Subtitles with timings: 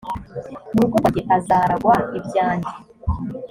[0.73, 2.71] mu rugo rwanjye azaragwa ibyanjye